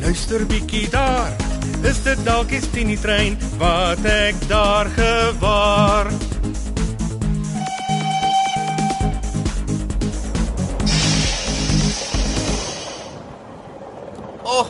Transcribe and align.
luister 0.00 0.46
bietjie 0.46 0.88
daar. 0.90 1.32
Is 1.84 2.00
dit 2.04 2.20
dalk 2.24 2.50
die 2.52 2.60
Tini 2.72 2.96
trein 3.00 3.36
wat 3.60 4.04
ek 4.08 4.36
daar 4.48 4.88
gewaar? 4.96 6.10
O, 14.44 14.60
oh, 14.60 14.66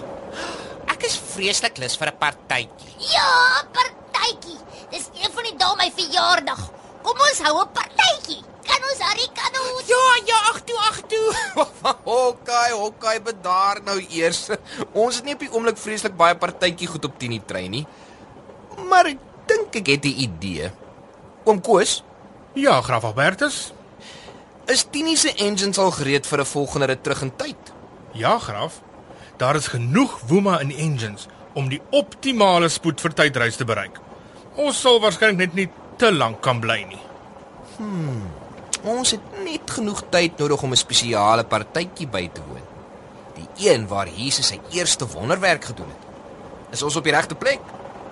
ek 0.91 1.07
is 1.09 1.17
vreeslik 1.35 1.79
lus 1.81 1.97
vir 1.97 2.11
'n 2.11 2.19
partytjie. 2.19 2.93
Ja, 3.15 3.31
partytjie. 3.73 4.59
Dis 4.91 5.09
een 5.15 5.33
van 5.33 5.45
die 5.47 5.57
dae 5.57 5.77
my 5.77 5.91
verjaardag. 5.95 6.63
Kom 7.03 7.17
ons 7.17 7.41
hou 7.47 7.57
'n 7.63 7.71
partytjie. 7.73 8.43
Kan 8.81 8.89
ons 8.89 9.01
Harry 9.05 9.27
kan 9.37 9.57
ons? 9.61 9.89
Ja, 9.91 10.05
ja, 10.25 10.37
ag 10.51 10.61
toe, 10.65 10.77
ag 10.89 11.01
toe. 11.11 11.65
okay, 12.25 12.71
okay, 12.73 13.17
bedaar 13.21 13.83
nou 13.85 13.99
eers. 14.09 14.47
Ons 14.97 15.21
het 15.21 15.27
nie 15.29 15.35
op 15.37 15.43
die 15.45 15.51
oomblik 15.53 15.77
vreeslik 15.81 16.17
baie 16.17 16.37
partytjie 16.41 16.89
goed 16.89 17.05
op 17.05 17.19
10 17.21 17.43
trein 17.45 17.71
nie. 17.75 17.83
Maar 18.89 19.11
ek 19.13 19.19
dink 19.51 19.77
ek 19.83 19.91
het 19.93 20.05
'n 20.09 20.17
idee. 20.27 20.71
Oom 21.45 21.61
Koos, 21.61 22.03
Ja, 22.55 22.81
Graaf 22.81 23.05
Albertus. 23.05 23.73
is 24.67 24.85
Tini 24.91 25.17
se 25.17 25.35
engines 25.35 25.79
al 25.79 25.91
gereed 25.91 26.27
vir 26.27 26.41
'n 26.41 26.45
volgende 26.47 26.87
rit 26.87 27.03
terug 27.03 27.23
in 27.23 27.37
tyd? 27.37 27.73
Ja, 28.13 28.39
Graaf. 28.39 28.81
Daar 29.37 29.57
is 29.57 29.69
genoeg 29.69 30.21
woema 30.27 30.61
in 30.61 30.69
die 30.69 30.77
engines 30.79 31.27
om 31.55 31.69
die 31.69 31.81
optimale 31.91 32.69
spoed 32.69 33.01
vir 33.01 33.13
tydreis 33.13 33.57
te 33.57 33.65
bereik. 33.65 33.99
Ons 34.57 34.81
sal 34.81 35.01
waarskynlik 35.01 35.37
net 35.37 35.55
nie 35.55 35.69
te 35.97 36.13
lank 36.13 36.41
kan 36.41 36.61
bly 36.61 36.85
nie. 36.89 37.03
Ons 38.83 39.11
het 39.13 39.21
net 39.45 39.71
genoeg 39.71 40.03
tyd 40.09 40.39
nodig 40.41 40.63
om 40.63 40.73
'n 40.73 40.77
spesiale 40.77 41.45
partytjie 41.45 42.09
by 42.09 42.29
te 42.33 42.41
woon. 42.49 42.65
Die 43.35 43.69
een 43.71 43.87
waar 43.89 44.09
Jesus 44.09 44.47
sy 44.47 44.61
eerste 44.71 45.07
wonderwerk 45.07 45.65
gedoen 45.65 45.89
het. 45.89 46.07
Is 46.71 46.83
ons 46.83 46.97
op 46.97 47.05
die 47.05 47.13
regte 47.13 47.35
plek? 47.35 47.61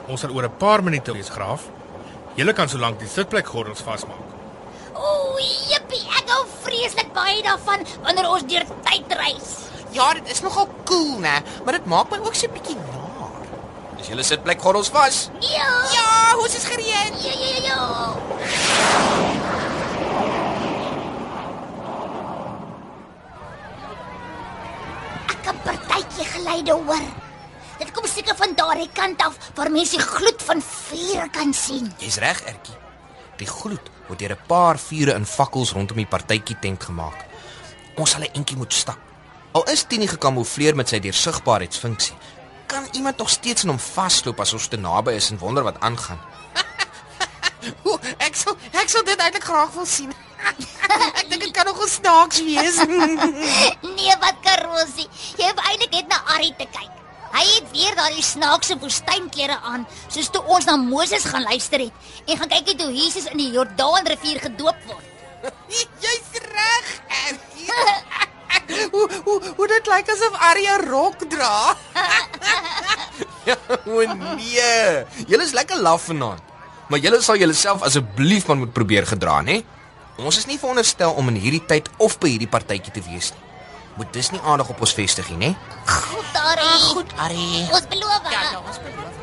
Ons 0.07 0.21
sal 0.21 0.31
oor 0.31 0.45
'n 0.45 0.57
paar 0.59 0.83
minute 0.83 1.13
wees, 1.13 1.29
Graaf. 1.29 1.63
Julle 2.35 2.53
kan 2.53 2.69
solank 2.69 2.99
die 2.99 3.09
sitplekgordels 3.09 3.81
vasmaak. 3.81 4.29
O, 4.95 5.39
jippie, 5.69 6.07
ek 6.19 6.29
hou 6.29 6.45
vreeslik 6.63 7.13
baie 7.13 7.43
daarvan 7.43 7.87
wanneer 8.03 8.29
ons 8.29 8.43
deur 8.43 8.65
tyd 8.85 9.13
reis. 9.19 9.69
Ja, 9.91 10.13
dit 10.15 10.31
is 10.31 10.41
nogal 10.41 10.69
cool, 10.85 11.19
né? 11.19 11.43
Maar 11.65 11.73
dit 11.73 11.87
maak 11.87 12.11
my 12.11 12.19
ook 12.19 12.35
so 12.35 12.47
'n 12.47 12.53
bietjie 12.53 12.77
naar. 12.77 13.47
Is 14.01 14.07
julle 14.07 14.23
sitplekgordels 14.23 14.89
vas? 14.89 15.29
Ja. 15.41 15.71
Ja, 15.93 16.37
hoe 16.37 16.47
is 16.47 16.65
gereed? 16.65 17.13
Ja, 17.23 17.33
ja, 17.33 17.49
ja, 17.57 17.63
ja. 17.63 17.79
Ek 25.29 25.88
partytjie 25.99 26.27
geleide 26.31 26.73
hoor. 26.73 27.07
Dit 27.79 27.91
kom 27.95 28.07
seker 28.07 28.37
van 28.39 28.55
daardie 28.55 28.89
kant 28.95 29.23
af 29.23 29.39
waar 29.57 29.71
mense 29.71 29.97
die 29.97 30.05
gloed 30.05 30.43
van 30.43 30.63
vuur 30.63 31.31
kan 31.35 31.53
sien. 31.55 31.91
Jy's 31.99 32.19
reg, 32.23 32.41
Ertjie. 32.47 32.77
Die 33.39 33.47
gloed 33.47 33.91
word 34.09 34.19
deur 34.19 34.33
'n 34.33 34.47
paar 34.47 34.79
vure 34.79 35.15
in 35.15 35.27
fakkels 35.27 35.73
rondom 35.73 35.97
die 35.97 36.07
partytjie 36.07 36.59
tent 36.61 36.85
gemaak. 36.85 37.27
Ons 37.97 38.11
sal 38.11 38.23
'n 38.23 38.35
entjie 38.35 38.57
moet 38.57 38.73
stap. 38.73 38.99
Al 39.53 39.65
is 39.71 39.83
Tini 39.83 40.07
gekamoufleer 40.07 40.75
met 40.77 40.89
sy 40.89 40.99
deursigbaarheidsfunksie, 40.99 42.17
kan 42.67 42.89
iemand 42.93 43.17
nog 43.19 43.31
steeds 43.31 43.63
in 43.63 43.69
hom 43.69 43.79
vasloop 43.79 44.41
as 44.41 44.53
ons 44.53 44.69
te 44.69 44.77
naby 44.77 45.13
is 45.13 45.31
en 45.31 45.39
wonder 45.39 45.63
wat 45.63 45.81
aangaan. 45.81 46.21
Ek 48.27 48.35
sal 48.35 48.57
ek 48.73 48.89
sal 48.89 49.05
dit 49.05 49.19
eintlik 49.19 49.45
graag 49.45 49.73
wil 49.73 49.87
sien. 49.87 50.13
Ek 50.89 51.27
dink 51.31 51.43
dit 51.47 51.55
kan 51.55 51.67
nog 51.69 51.81
snaaks 51.89 52.43
wees. 52.45 52.79
Nee, 53.99 54.15
wat 54.23 54.39
karosie. 54.45 55.09
Jy 55.39 55.49
hoef 55.51 55.61
eintlik 55.69 55.93
net 55.93 56.09
na 56.13 56.21
Arrie 56.35 56.55
te 56.59 56.67
kyk. 56.71 56.95
Hy 57.35 57.45
het 57.45 57.67
weer 57.75 57.97
daardie 57.99 58.25
snaakse 58.25 58.79
woestynklere 58.81 59.59
aan, 59.69 59.85
soos 60.09 60.31
toe 60.33 60.41
ons 60.49 60.65
na 60.65 60.79
Moses 60.81 61.27
gaan 61.29 61.45
luister 61.45 61.83
het 61.85 61.93
en 62.27 62.39
gaan 62.41 62.53
kyk 62.55 62.71
het 62.73 62.83
hoe 62.87 62.95
Jesus 62.95 63.29
in 63.33 63.43
die 63.43 63.51
Jordaanrivier 63.53 64.41
gedoop 64.47 64.79
word. 64.89 65.05
Jy's 66.03 66.41
reg, 66.49 66.89
Ertjie. 67.27 68.29
hoe 68.95 69.07
hoe 69.27 69.39
hoe 69.57 69.69
dit 69.71 69.91
lyk 69.93 70.11
asof 70.15 70.39
Arya 70.51 70.79
rok 70.87 71.27
dra. 71.31 71.77
ja, 73.49 73.57
o 73.85 74.03
nee. 74.15 75.05
Julle 75.29 75.45
is 75.45 75.55
lekker 75.57 75.81
laf 75.85 76.09
vanaand. 76.09 76.43
Maar 76.89 77.03
julle 77.05 77.21
sal 77.23 77.37
julleself 77.37 77.85
asseblief 77.85 78.47
maar 78.49 78.57
moet 78.57 78.73
probeer 78.73 79.07
gedra, 79.07 79.43
hè? 79.45 79.61
Ons 80.19 80.37
is 80.41 80.47
nie 80.51 80.59
veronderstel 80.59 81.13
om 81.15 81.29
in 81.31 81.37
hierdie 81.39 81.63
tyd 81.71 81.89
of 82.03 82.19
by 82.19 82.33
hierdie 82.33 82.51
partytjie 82.51 82.91
te 82.93 83.03
wees 83.07 83.31
nie. 83.35 83.45
Moet 83.99 84.13
dis 84.15 84.31
nie 84.35 84.41
aandag 84.43 84.69
op 84.71 84.81
ons 84.83 84.95
vestig 84.95 85.29
nie, 85.31 85.49
hè? 85.49 85.55
Goed, 85.87 86.35
Arrie. 86.39 86.83
goed, 86.87 87.13
Arya. 87.19 87.67
Ons 87.75 87.87
beloof. 87.91 88.27
Ja, 88.31 88.43
ja, 88.51 88.59
ons 88.63 88.79
beloof. 88.83 89.15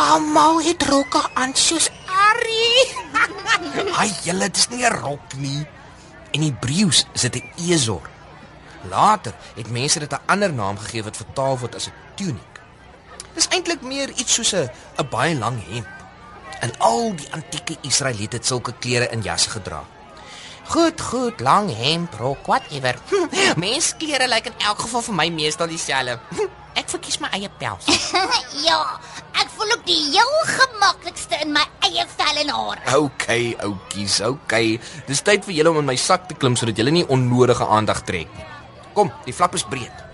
Almal 0.00 0.62
het 0.64 0.82
rokke 0.90 1.22
aan 1.34 1.54
soos 1.54 1.90
Arya. 2.06 2.84
Ai, 4.00 4.10
julle, 4.24 4.46
dit 4.48 4.56
is 4.56 4.68
nie 4.74 4.84
'n 4.86 4.94
rok 5.02 5.34
nie. 5.36 5.66
In 6.30 6.42
Hebreëus 6.42 7.06
is 7.14 7.20
dit 7.20 7.36
'n 7.36 7.50
ezor. 7.70 8.06
Later 8.90 9.34
het 9.54 9.70
mense 9.70 9.98
dit 9.98 10.12
'n 10.12 10.22
ander 10.26 10.52
naam 10.52 10.78
gegee 10.78 11.02
wat 11.02 11.16
vertaal 11.16 11.58
word 11.58 11.74
as 11.74 11.86
'n 11.86 11.92
tuniek. 12.14 12.54
Dis 13.34 13.48
eintlik 13.48 13.82
meer 13.82 14.10
iets 14.10 14.34
soos 14.34 14.52
'n 14.54 14.70
'n 14.98 15.08
baie 15.10 15.34
lang 15.34 15.62
hemp. 15.70 15.99
En 16.60 16.72
al 16.78 17.14
die 17.16 17.28
antieke 17.32 17.76
Israeliete 17.88 18.36
het 18.36 18.46
sulke 18.46 18.74
klere 18.78 19.08
in 19.14 19.22
jasse 19.24 19.50
gedra. 19.50 19.80
Goed, 20.70 21.00
goed, 21.00 21.40
lang 21.40 21.70
hemp, 21.74 22.14
rok, 22.14 22.46
whatever. 22.46 22.98
Mensklere 23.62 24.28
lyk 24.30 24.52
in 24.52 24.66
elk 24.68 24.84
geval 24.84 25.02
vir 25.08 25.16
my 25.18 25.28
meestal 25.34 25.70
dieselfde. 25.70 26.20
Ek 26.78 26.86
verkies 26.92 27.18
my 27.18 27.26
eie 27.34 27.48
pels. 27.58 27.88
ja, 28.68 28.78
ek 29.34 29.48
voel 29.56 29.72
ook 29.74 29.82
die 29.88 29.98
heel 30.12 30.36
gemaklikste 30.46 31.40
in 31.42 31.50
my 31.56 31.64
eie 31.88 32.04
vel 32.12 32.38
en 32.44 32.52
hare. 32.54 32.94
Okay, 32.94 33.50
oudjies, 33.66 34.20
okay. 34.22 34.76
Dis 35.08 35.24
tyd 35.26 35.42
vir 35.48 35.56
julle 35.56 35.72
om 35.74 35.80
in 35.82 35.90
my 35.90 35.98
sak 35.98 36.28
te 36.30 36.38
klim 36.38 36.54
sodat 36.54 36.78
julle 36.78 36.94
nie 36.94 37.02
onnodige 37.10 37.66
aandag 37.66 38.04
trek 38.06 38.30
nie. 38.38 38.46
Kom, 38.94 39.10
die 39.26 39.34
flap 39.34 39.58
is 39.58 39.66
breed. 39.66 40.06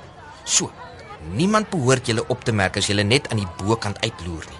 So. 0.48 0.72
Niemand 1.36 1.68
behoort 1.72 2.08
julle 2.08 2.24
op 2.32 2.44
te 2.46 2.54
merk 2.54 2.80
as 2.80 2.88
julle 2.88 3.04
net 3.04 3.28
aan 3.28 3.40
die 3.42 3.52
bokant 3.60 4.00
uitloer 4.00 4.48
nie. 4.48 4.55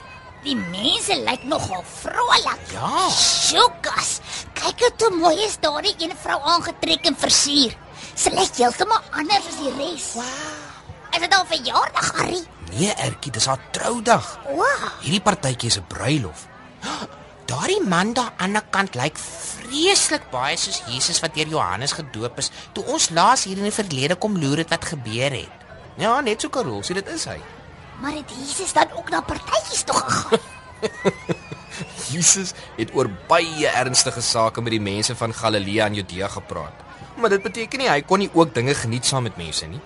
Die 0.47 0.55
mense 0.55 1.17
lyk 1.27 1.43
nogal 1.51 1.83
vrolik. 1.83 2.61
Ja. 2.71 3.09
Sjokas, 3.11 4.21
kyk 4.55 4.85
hoe 5.03 5.09
mooi 5.19 5.35
is 5.43 5.57
daardie 5.59 5.97
een 5.99 6.15
vrou 6.23 6.37
aangetrek 6.39 7.09
en 7.11 7.17
versier. 7.19 7.75
Sy 8.15 8.31
lyk 8.31 8.55
heeltemal 8.61 9.03
anders 9.11 9.49
as 9.51 9.57
die 9.59 9.73
res. 9.75 10.13
Wow. 10.15 10.77
Is 11.17 11.25
dit 11.25 11.35
al 11.35 11.49
verjaardag, 11.51 12.13
Harry? 12.21 12.39
Nee, 12.77 12.93
Ertjie, 12.95 13.33
dis 13.35 13.49
haar 13.51 13.59
troudag. 13.75 14.29
Wow. 14.53 14.87
Hierdie 15.03 15.25
partytjie 15.25 15.73
is 15.73 15.81
'n 15.81 15.87
bruilof. 15.91 16.47
Daardie 17.47 17.83
man 17.83 18.15
daar 18.15 18.33
aan 18.37 18.55
die 18.55 18.63
kant 18.71 18.95
lyk 18.95 19.19
vreeslik 19.19 20.31
baie 20.31 20.57
soos 20.57 20.83
Jesus 20.87 21.21
wat 21.23 21.35
deur 21.35 21.47
Johannes 21.47 21.93
gedoop 21.93 22.39
is 22.39 22.51
toe 22.73 22.85
ons 22.85 23.11
laas 23.11 23.45
hier 23.45 23.57
in 23.57 23.67
die 23.67 23.75
verlede 23.83 24.15
kom 24.15 24.39
loer 24.39 24.59
het 24.59 24.71
wat 24.71 24.85
gebeur 24.85 25.31
het. 25.31 25.67
Ja, 25.97 26.21
net 26.21 26.41
so 26.41 26.49
Karol, 26.49 26.83
sien 26.83 26.99
dit 26.99 27.09
is 27.09 27.25
hy. 27.25 27.39
Maar 28.01 28.13
het 28.13 28.31
Jesus 28.31 28.73
dan 28.73 28.87
ook 28.97 29.11
na 29.11 29.21
partytjies 29.21 29.83
toe 29.83 29.97
gegaan? 29.97 30.39
Jesus 32.13 32.53
het 32.77 32.95
oor 32.95 33.11
baie 33.29 33.69
ernstige 33.69 34.21
sake 34.21 34.63
met 34.63 34.73
die 34.73 34.81
mense 34.81 35.17
van 35.17 35.35
Galilea 35.35 35.87
en 35.87 35.95
Judea 35.95 36.29
gepraat. 36.29 36.85
Maar 37.17 37.33
dit 37.33 37.43
beteken 37.43 37.81
nie 37.81 37.89
hy 37.89 38.03
kon 38.03 38.21
nie 38.21 38.31
ook 38.33 38.55
dinge 38.55 38.75
geniet 38.75 39.07
saam 39.07 39.25
met 39.29 39.37
mense 39.37 39.67
nie. 39.67 39.81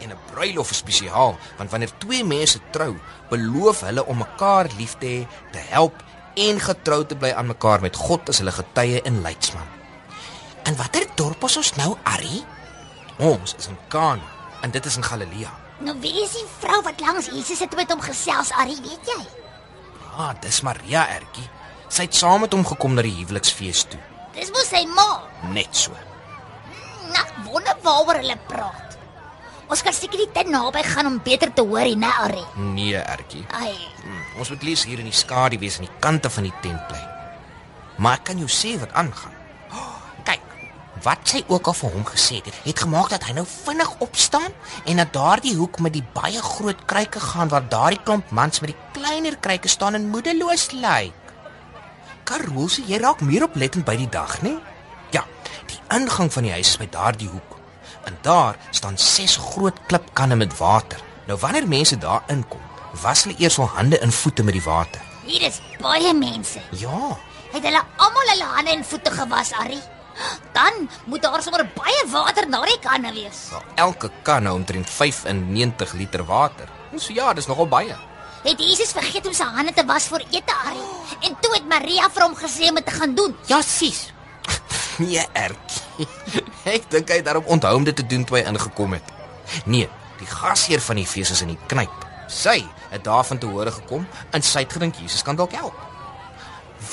En 0.00 0.10
'n 0.10 0.18
bruilof 0.32 0.70
is 0.70 0.76
spesiaal, 0.76 1.38
want 1.56 1.70
wanneer 1.70 1.90
twee 1.98 2.24
mense 2.24 2.60
trou, 2.70 2.96
beloof 3.28 3.80
hulle 3.80 4.06
om 4.06 4.18
mekaar 4.18 4.70
lief 4.76 4.96
te 4.98 5.06
hê, 5.06 5.50
te 5.52 5.58
help 5.58 5.94
en 6.34 6.60
getrou 6.60 7.06
te 7.06 7.16
bly 7.16 7.32
aan 7.32 7.46
mekaar 7.46 7.80
met 7.80 7.96
God 7.96 8.28
as 8.28 8.38
hulle 8.38 8.52
getuie 8.52 9.02
en 9.02 9.20
leidsman. 9.20 9.66
En 10.62 10.76
watter 10.76 11.06
dorp 11.14 11.44
is 11.44 11.56
ons 11.56 11.74
nou, 11.74 11.96
Arrie? 12.02 12.44
Ons 13.18 13.54
is 13.58 13.66
in 13.66 13.78
Kana 13.88 14.24
en 14.62 14.70
dit 14.70 14.86
is 14.86 14.96
in 14.96 15.04
Galilea. 15.04 15.59
Nou 15.80 15.94
wie 16.02 16.12
is 16.24 16.34
die 16.36 16.46
vrou 16.60 16.80
wat 16.84 17.00
langs 17.00 17.30
Jesus 17.32 17.58
sit 17.62 17.72
met 17.78 17.90
hom 17.92 18.02
gesels, 18.04 18.50
Arrie, 18.60 18.76
weet 18.84 19.06
jy? 19.08 19.20
Ah, 20.16 20.34
dis 20.42 20.60
Maria 20.66 21.06
Ertjie. 21.16 21.46
Sy 21.90 22.04
het 22.06 22.14
saam 22.18 22.42
met 22.44 22.52
hom 22.54 22.64
gekom 22.68 22.94
na 22.94 23.02
die 23.06 23.14
huweliksfees 23.22 23.86
toe. 23.90 24.00
Dis 24.36 24.50
mos 24.54 24.68
sy 24.70 24.84
ma. 24.94 25.08
Net 25.54 25.72
so. 25.74 25.94
Nou, 27.10 27.24
wonder 27.48 27.74
waaroor 27.82 28.20
hulle 28.20 28.36
praat. 28.50 28.98
Ons 29.70 29.82
kan 29.86 29.94
seker 29.94 30.18
nie 30.18 30.28
te 30.34 30.42
naby 30.50 30.82
gaan 30.86 31.06
om 31.06 31.18
beter 31.24 31.52
te 31.54 31.62
hoor 31.62 31.86
nie, 31.86 31.96
né, 31.98 32.10
Arrie? 32.24 32.46
Nee, 32.74 32.98
Ertjie. 33.00 33.44
Ai, 33.54 33.74
Hmm, 34.00 34.22
ons 34.40 34.48
moet 34.50 34.62
lees 34.64 34.82
hier 34.88 34.98
in 34.98 35.04
die 35.10 35.14
skadu 35.16 35.58
wees 35.60 35.76
aan 35.78 35.84
die 35.86 35.98
kante 36.00 36.30
van 36.32 36.46
die 36.48 36.54
tent 36.62 36.80
bly. 36.88 37.00
Maar 38.00 38.16
ek 38.18 38.24
kan 38.30 38.38
jou 38.40 38.48
sê 38.48 38.78
wat 38.80 38.92
aangaan. 38.96 39.34
Wat 41.02 41.22
sy 41.32 41.40
ook 41.48 41.66
al 41.70 41.76
vir 41.78 41.92
hom 41.94 42.04
gesê 42.04 42.40
het, 42.44 42.54
het 42.64 42.80
gemaak 42.82 43.08
dat 43.14 43.24
hy 43.24 43.32
nou 43.38 43.44
vinnig 43.48 43.92
opstaan 44.04 44.50
en 44.84 44.96
na 45.00 45.06
daardie 45.12 45.54
hoek 45.56 45.78
met 45.80 45.94
die 45.96 46.04
baie 46.14 46.42
groot 46.44 46.82
kruike 46.90 47.20
gaan 47.20 47.48
waar 47.48 47.68
daardie 47.72 48.00
klomp 48.04 48.30
mans 48.36 48.60
met 48.60 48.74
die 48.74 49.00
kleiner 49.00 49.36
kruike 49.40 49.68
staan 49.68 49.94
en 49.96 50.08
moedeloos 50.12 50.70
lyk. 50.76 51.14
Karolse, 52.28 52.82
jy 52.86 52.98
raak 53.00 53.22
meer 53.24 53.46
oplettend 53.48 53.86
by 53.88 53.96
die 53.98 54.08
dag, 54.12 54.36
né? 54.44 54.52
Ja, 55.14 55.24
die 55.70 55.78
ingang 55.96 56.30
van 56.32 56.46
die 56.46 56.52
huis 56.52 56.74
is 56.74 56.80
by 56.82 56.86
daardie 56.92 57.30
hoek. 57.32 57.56
En 58.08 58.18
daar 58.22 58.58
staan 58.70 58.98
ses 58.98 59.36
groot 59.40 59.76
klipkanne 59.88 60.36
met 60.36 60.56
water. 60.58 61.00
Nou 61.26 61.38
wanneer 61.40 61.66
mense 61.68 61.98
daar 61.98 62.22
inkom, 62.32 62.60
was 63.02 63.24
hulle 63.24 63.38
eers 63.38 63.56
hul 63.56 63.70
hande 63.76 63.98
en 63.98 64.12
voete 64.12 64.42
met 64.42 64.54
die 64.58 64.64
water. 64.66 65.00
hier 65.26 65.42
is 65.46 65.60
baie 65.80 66.14
mense. 66.14 66.60
Ja, 66.74 67.16
Het 67.50 67.64
hulle 67.66 67.80
almal 67.96 68.28
hulle 68.30 68.44
hande 68.44 68.70
en 68.70 68.84
voete 68.84 69.10
gewas, 69.10 69.52
Arrie? 69.58 69.80
Dan 70.60 70.88
moet 71.08 71.22
daar 71.24 71.42
sommer 71.42 71.64
baie 71.74 72.02
water 72.12 72.44
na 72.48 72.60
die 72.68 72.78
kanne 72.84 73.12
wees. 73.16 73.48
wel, 73.50 73.62
elke 73.86 74.10
kan 74.22 74.42
nou 74.44 74.54
omtrent 74.58 74.90
95 74.90 75.92
liter 75.96 76.24
water. 76.24 76.68
So 76.96 77.12
ja, 77.16 77.32
dis 77.34 77.46
nogal 77.48 77.68
baie. 77.68 77.96
Het 78.44 78.60
Jesus 78.60 78.92
vergeet 78.96 79.26
om 79.26 79.32
sy 79.36 79.44
hande 79.44 79.72
te 79.72 79.84
was 79.88 80.08
voor 80.08 80.22
ete, 80.30 80.52
Arrie? 80.66 80.84
En 81.20 81.36
toe 81.40 81.52
het 81.54 81.68
Maria 81.68 82.08
vir 82.10 82.22
hom 82.24 82.36
gesê 82.36 82.68
om 82.68 82.74
dit 82.80 82.86
te 82.86 82.92
gaan 82.96 83.14
doen. 83.14 83.36
Ja, 83.46 83.62
sis. 83.62 84.10
Nee, 85.00 85.22
Ertjie. 85.32 86.06
Ek 86.76 86.84
dink 86.92 87.08
hy 87.08 87.16
het 87.22 87.24
daarop 87.24 87.46
onthou 87.48 87.72
om 87.78 87.84
dit 87.84 87.96
te 87.96 88.04
doen 88.06 88.24
toe 88.28 88.36
hy 88.36 88.42
ingekom 88.50 88.92
het. 88.98 89.12
Nee, 89.64 89.88
die 90.20 90.28
gasheer 90.28 90.80
van 90.84 91.00
die 91.00 91.06
fees 91.08 91.30
is 91.32 91.40
in 91.40 91.54
die 91.54 91.60
knyp. 91.72 92.04
Sy 92.28 92.58
het 92.90 93.04
daarvan 93.06 93.40
te 93.40 93.48
hore 93.48 93.72
gekom 93.72 94.04
en 94.36 94.44
sy 94.44 94.66
het 94.66 94.76
gedink 94.76 95.00
Jesus 95.00 95.24
kan 95.24 95.38
dalk 95.40 95.56
help. 95.56 95.76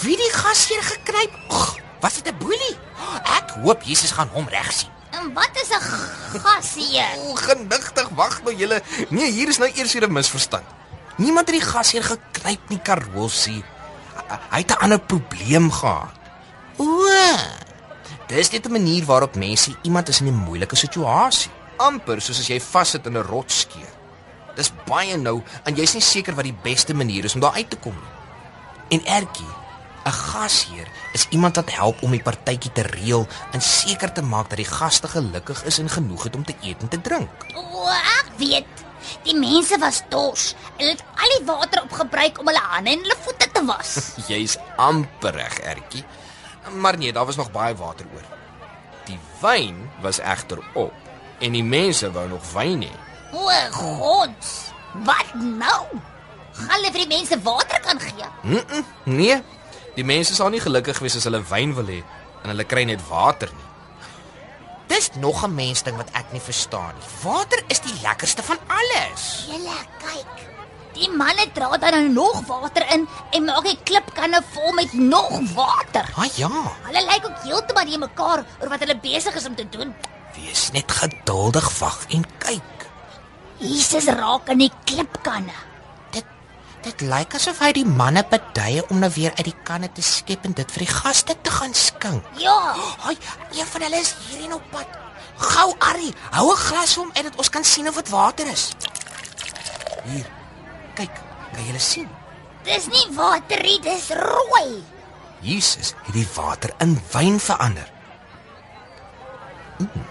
Wie 0.01 0.15
die 0.15 0.31
gasheer 0.31 0.83
geknyp? 0.87 1.35
Ag, 1.51 1.75
was 2.01 2.13
dit 2.21 2.27
'n 2.33 2.38
boelie? 2.38 2.75
Ek 3.23 3.49
hoop 3.63 3.81
Jesus 3.83 4.11
gaan 4.11 4.29
hom 4.33 4.47
regsien. 4.49 4.89
En 5.11 5.33
wat 5.33 5.49
is 5.53 5.69
'n 5.69 5.81
gas 6.39 6.73
hier? 6.75 7.05
O, 7.17 7.33
genigtig 7.35 8.09
wag 8.09 8.41
nou 8.44 8.55
julle. 8.55 8.81
Nee, 9.09 9.31
hier 9.31 9.47
is 9.47 9.57
nou 9.57 9.71
eers 9.73 9.94
hier 9.94 10.03
'n 10.07 10.11
misverstand. 10.11 10.65
Niemand 11.17 11.47
het 11.49 11.59
die 11.59 11.65
gasheer 11.69 12.03
geknyp 12.03 12.69
nie, 12.69 12.79
Karolsie. 12.79 13.63
Hy- 14.27 14.39
Hy 14.49 14.57
het 14.57 14.71
'n 14.71 14.79
ander 14.83 14.99
probleem 14.99 15.71
gehad. 15.71 16.09
O. 16.77 17.07
Dis 18.27 18.50
net 18.51 18.65
'n 18.67 18.71
manier 18.71 19.05
waarop 19.05 19.35
mense 19.35 19.75
iemand 19.81 20.07
is 20.09 20.21
in 20.21 20.27
'n 20.27 20.33
moeilike 20.35 20.75
situasie. 20.75 21.51
Amper 21.77 22.21
soos 22.21 22.39
as 22.39 22.47
jy 22.47 22.59
vassit 22.61 23.05
in 23.05 23.13
'n 23.17 23.23
rotskeer. 23.23 23.89
Dis 24.55 24.71
baie 24.85 25.17
nou 25.17 25.43
en 25.63 25.75
jy's 25.75 25.93
nie 25.93 26.01
seker 26.01 26.35
wat 26.35 26.43
die 26.43 26.57
beste 26.63 26.93
manier 26.93 27.23
is 27.25 27.33
om 27.33 27.39
daar 27.41 27.53
uit 27.53 27.69
te 27.69 27.75
kom 27.77 27.93
nie. 27.93 29.00
En 29.00 29.05
Ertjie, 29.05 29.45
'n 30.07 30.12
gasheer 30.12 30.88
is 31.12 31.27
iemand 31.30 31.56
wat 31.56 31.71
help 31.75 32.01
om 32.01 32.12
die 32.15 32.24
partytjie 32.24 32.71
te 32.71 32.83
reël 32.88 33.27
en 33.51 33.62
seker 33.62 34.12
te 34.13 34.24
maak 34.24 34.50
dat 34.50 34.62
die 34.62 34.71
gaste 34.71 35.07
gelukkig 35.12 35.63
is 35.68 35.80
en 35.83 35.89
genoeg 35.89 36.24
het 36.24 36.36
om 36.36 36.45
te 36.45 36.56
eet 36.62 36.81
en 36.81 36.88
te 36.88 37.01
drink. 37.01 37.48
O, 37.56 37.88
ek 37.92 38.31
weet. 38.39 38.86
Die 39.24 39.36
mense 39.36 39.77
was 39.80 40.01
dors. 40.12 40.54
Hulle 40.77 40.95
het 40.95 41.04
al 41.15 41.33
die 41.38 41.45
water 41.48 41.83
opgebruik 41.83 42.39
om 42.39 42.48
hulle 42.48 42.63
hande 42.71 42.92
en 42.92 43.04
hulle 43.04 43.19
voete 43.25 43.51
te 43.51 43.63
was. 43.65 43.98
Jy's 44.30 44.57
amper 44.75 45.36
reg, 45.36 45.59
Ertjie. 45.59 46.06
Maar 46.75 46.98
nee, 46.98 47.13
daar 47.13 47.25
was 47.25 47.39
nog 47.39 47.51
baie 47.51 47.75
water 47.75 48.07
oor. 48.15 48.25
Die 49.07 49.19
wyn 49.42 49.89
was 50.03 50.19
egter 50.19 50.63
op 50.74 50.94
en 51.39 51.51
die 51.51 51.63
mense 51.63 52.12
wou 52.12 52.27
nog 52.27 52.51
wyn 52.53 52.88
hê. 52.88 52.95
O, 53.36 53.51
God. 53.71 54.53
Wat 55.07 55.36
nou? 55.36 55.83
Gaan 56.57 56.74
hulle 56.74 56.92
vir 56.95 57.03
die 57.06 57.12
mense 57.12 57.38
water 57.45 57.80
kan 57.86 58.00
gee? 58.01 58.27
Mm 58.42 58.63
-mm, 58.63 58.86
nee, 59.03 59.42
die 59.97 60.05
mense 60.05 60.35
sal 60.38 60.51
nie 60.53 60.61
gelukkig 60.63 60.99
wees 61.03 61.17
as 61.19 61.25
hulle 61.27 61.41
wyn 61.49 61.73
wil 61.77 61.89
hê 61.89 62.01
en 62.44 62.51
hulle 62.53 62.65
kry 62.69 62.83
net 62.88 63.01
water 63.09 63.49
nie. 63.53 63.65
Dis 64.88 65.09
nog 65.19 65.44
'n 65.44 65.55
mens 65.55 65.83
ding 65.83 65.97
wat 65.97 66.09
ek 66.13 66.31
nie 66.31 66.39
verstaan 66.41 66.94
nie. 66.95 67.07
Water 67.23 67.59
is 67.67 67.79
die 67.81 67.95
lekkerste 68.03 68.44
van 68.44 68.57
alles. 68.67 69.47
Julle 69.51 69.79
kyk. 69.99 70.35
Die 70.94 71.09
manne 71.09 71.45
dra 71.53 71.77
dan 71.77 71.91
nou 71.94 72.09
nog 72.09 72.38
water 72.47 72.85
in 72.94 73.07
en 73.31 73.45
maak 73.45 73.63
die 73.63 73.77
klipkanne 73.83 74.41
vol 74.53 74.71
met 74.73 74.94
nog 74.94 75.41
water. 75.53 76.05
Ah 76.15 76.25
ja, 76.38 76.50
Hulle 76.88 77.01
lyk 77.05 77.25
ook 77.25 77.43
heeltemal 77.43 77.85
nie 77.85 77.97
mekaar 77.97 78.45
oor 78.61 78.69
wat 78.69 78.79
hulle 78.79 78.97
besig 78.97 79.35
is 79.35 79.45
om 79.45 79.55
te 79.55 79.69
doen. 79.69 79.93
wees 80.35 80.71
net 80.71 80.91
geduldig 80.91 81.79
wag 81.79 82.05
en 82.09 82.25
kyk. 82.38 82.77
Jesus 83.59 84.05
raak 84.05 84.50
aan 84.50 84.57
die 84.57 84.71
klipkanne. 84.85 85.53
Dit 86.83 86.97
dit 86.97 87.09
lyk 87.09 87.33
asof 87.35 87.59
hy 87.59 87.71
die 87.74 87.85
manne 87.85 88.24
beduie 88.29 88.83
om 88.89 89.00
nou 89.00 89.09
weer 89.15 89.33
uit 89.38 89.47
die 89.50 89.57
kanne 89.63 89.89
te 89.91 90.01
skep 90.01 90.45
en 90.45 90.53
dit 90.53 90.71
vir 90.71 90.85
die 90.85 90.94
gaste 90.94 91.35
te 91.41 91.51
gaan 91.51 91.74
skink. 91.74 92.24
Ja, 92.38 92.75
Haai, 93.03 93.18
een 93.51 93.65
van 93.65 93.81
hulle 93.81 94.00
is 94.00 94.13
hierheen 94.29 94.53
op 94.53 94.63
pad. 94.71 94.88
Gou 95.38 95.74
Arrie, 95.79 96.13
hou 96.31 96.51
'n 96.51 96.57
glas 96.57 96.94
vir 96.94 97.03
hom 97.03 97.12
en 97.13 97.24
dit 97.24 97.35
ons 97.38 97.50
kan 97.50 97.63
sien 97.63 97.88
of 97.88 97.95
dit 97.95 98.09
water 98.09 98.47
is. 98.47 98.71
Hier. 100.06 100.25
Kyk, 100.95 101.13
kan 101.53 101.65
jy 101.65 101.79
sien? 101.79 102.09
dis 102.68 102.88
nie 102.91 103.07
water 103.15 103.62
nie, 103.63 103.79
dis 103.83 104.09
rooi. 104.19 104.83
Jesus 105.45 105.94
het 106.06 106.13
die 106.18 106.27
water 106.35 106.74
in 106.83 106.97
wyn 107.13 107.39
verander. 107.39 107.88
Mm, 109.77 110.06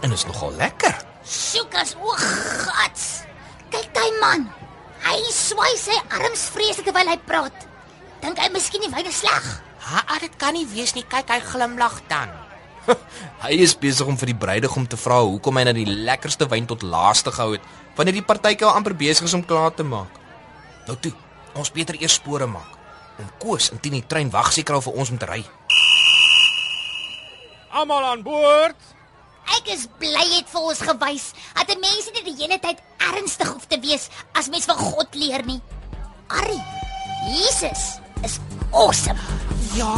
en 0.00 0.12
is 0.12 0.26
nogal 0.26 0.54
lekker. 0.58 0.96
Sjoekas, 1.22 1.94
o 2.00 2.16
gats. 2.18 3.22
Kyk 3.70 3.92
daai 3.94 4.10
man. 4.20 4.48
Hy 5.02 5.18
swai 5.34 5.72
sy 5.80 5.96
arms 6.14 6.46
vreeslik 6.54 6.86
terwyl 6.86 7.10
hy 7.10 7.18
praat. 7.26 7.66
Dink 8.22 8.38
hy 8.38 8.48
miskien 8.54 8.84
die 8.86 9.08
is 9.08 9.20
sleg? 9.24 9.46
Ha, 9.82 10.18
dit 10.22 10.34
kan 10.38 10.54
nie 10.54 10.66
wees 10.70 10.94
nie. 10.94 11.02
Kyk, 11.02 11.28
hy 11.28 11.40
glimlag 11.42 11.98
dan. 12.08 12.30
hy 13.44 13.52
is 13.62 13.74
besig 13.78 14.06
om 14.06 14.18
vir 14.18 14.32
die 14.32 14.38
bruidegom 14.38 14.86
te 14.90 14.98
vra 14.98 15.20
hoekom 15.22 15.58
hy 15.58 15.64
na 15.66 15.74
die 15.74 15.86
lekkerste 15.86 16.46
wyn 16.50 16.66
tot 16.70 16.82
laaste 16.86 17.30
gehou 17.34 17.56
het, 17.56 17.66
wanneer 17.98 18.18
die 18.18 18.26
partytjie 18.26 18.66
al 18.66 18.78
amper 18.78 18.94
besig 18.98 19.26
is 19.26 19.34
om 19.38 19.44
klaar 19.46 19.74
te 19.74 19.86
maak. 19.86 20.18
Nou 20.86 20.96
toe, 21.02 21.12
ons 21.58 21.70
beter 21.74 21.98
eers 22.00 22.18
spore 22.18 22.46
maak. 22.50 22.78
Om 23.22 23.28
Koos 23.42 23.70
en 23.74 23.82
Tini 23.82 24.02
trein 24.06 24.30
wag 24.32 24.50
seker 24.54 24.78
al 24.78 24.86
vir 24.86 24.98
ons 24.98 25.12
om 25.14 25.18
te 25.18 25.28
ry. 25.28 25.42
Almal 27.72 28.08
aan 28.10 28.24
boord. 28.26 28.90
Ek 29.58 29.68
is 29.74 29.84
bly 30.00 30.24
het 30.36 30.48
vir 30.48 30.66
ons 30.70 30.80
gewys 30.86 31.26
dat 31.54 31.70
'n 31.70 31.80
mens 31.80 32.10
nie 32.14 32.24
die 32.24 32.38
hele 32.42 32.58
tyd 32.58 32.78
ernstig 33.10 33.48
hoef 33.48 33.66
te 33.66 33.80
wees 33.80 34.08
as 34.38 34.48
mens 34.48 34.68
van 34.70 34.76
God 34.76 35.14
leer 35.14 35.44
nie. 35.46 35.60
Arrie, 36.28 36.62
Jesus 37.28 37.98
is 38.24 38.38
awesome. 38.70 39.18
Ja, 39.74 39.96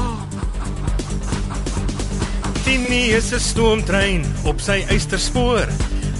Tini 2.64 3.12
is 3.12 3.32
'n 3.32 3.40
stoomtrein 3.40 4.25
op 4.44 4.61
sy 4.61 4.84
eysterspoor. 4.88 5.68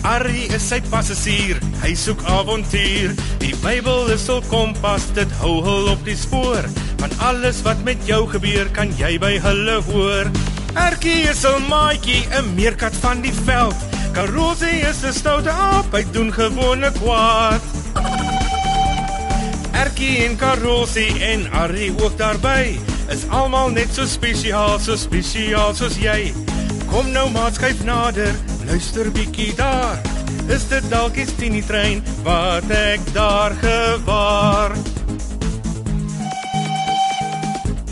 Arrie 0.05 0.53
is 0.53 0.67
sy 0.69 0.83
passasier, 0.93 1.57
hy 1.81 1.95
soek 1.97 2.21
avontuur. 2.29 3.15
Die 3.41 3.55
Bybel 3.63 4.11
is 4.13 4.27
hul 4.29 4.43
kompas, 4.51 5.07
dit 5.17 5.33
hou 5.41 5.63
hul 5.65 5.89
op 5.95 6.05
die 6.05 6.17
spoor. 6.17 6.69
Van 7.01 7.11
alles 7.19 7.63
wat 7.65 7.81
met 7.85 8.05
jou 8.07 8.27
gebeur, 8.29 8.69
kan 8.77 8.93
jy 8.99 9.19
by 9.19 9.39
hulle 9.41 9.81
hoor. 9.89 10.31
Erkie 10.77 11.25
is 11.31 11.45
'n 11.45 11.65
maatjie, 11.69 12.29
'n 12.29 12.55
meerkat 12.55 12.95
van 13.01 13.23
die 13.23 13.33
veld. 13.33 13.94
Karosie 14.15 14.87
is 14.87 15.03
'n 15.03 15.13
stoute 15.13 15.51
aap, 15.51 15.91
hy 15.91 16.05
doen 16.15 16.31
gewone 16.33 16.91
kwaad. 17.01 17.63
Erkie 19.75 20.23
en 20.27 20.37
Karosie 20.37 21.19
en 21.19 21.51
Arrie 21.51 21.91
ook 21.99 22.15
daarby 22.19 22.79
is 23.11 23.27
almal 23.29 23.75
net 23.75 23.91
so 23.95 24.07
spesiaal, 24.07 24.79
so 24.79 24.97
spesiaal 24.97 25.75
soos 25.75 25.99
jy. 25.99 26.33
Kom 26.91 27.11
nou 27.11 27.27
maar 27.35 27.51
skuif 27.53 27.83
nader, 27.85 28.35
luister 28.71 29.11
bietjie 29.11 29.51
daar. 29.59 29.99
Is 30.47 30.69
dit 30.71 30.91
dalk 30.91 31.19
die 31.19 31.27
Tini 31.35 31.63
trein 31.67 32.03
wat 32.23 32.71
ek 32.71 33.01
daar 33.13 33.59
gewaar? 33.59 34.74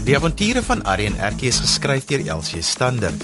Die 0.02 0.16
avonture 0.16 0.62
van 0.66 0.80
en 0.82 1.18
Erkie 1.18 1.48
is 1.48 1.60
geskryf 1.62 2.08
deur 2.10 2.24
Elsie 2.26 2.62
Stander. 2.62 3.14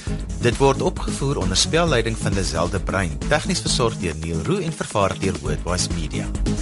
Dit 0.44 0.60
word 0.60 0.82
opgevoer 0.82 1.40
onder 1.42 1.56
spelleiding 1.56 2.16
van 2.16 2.34
Lazelle 2.34 2.70
de 2.70 2.80
Bruin, 2.80 3.18
tegnies 3.28 3.64
versorg 3.66 3.98
deur 3.98 4.14
Neil 4.22 4.42
Roo 4.46 4.62
en 4.62 4.72
vervaar 4.72 5.18
deur 5.18 5.34
Worldwide 5.42 5.94
Media. 5.94 6.57